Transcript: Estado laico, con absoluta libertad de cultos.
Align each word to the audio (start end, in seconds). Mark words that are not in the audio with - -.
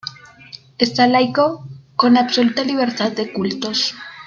Estado 0.79 1.11
laico, 1.11 1.63
con 1.95 2.17
absoluta 2.17 2.63
libertad 2.63 3.11
de 3.11 3.31
cultos. 3.31 3.93